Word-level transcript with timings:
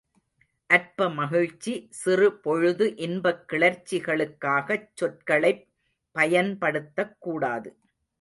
அற்ப 0.69 1.09
மகிழ்ச்சி, 1.09 1.73
சிறுபொழுது 1.89 2.95
இன்பக் 2.97 3.43
கிளர்ச்சிகளுக்காகச் 3.49 4.87
சொற்களைப் 4.93 5.61
பயன்படுத்தக்கூடாது. 6.15 7.69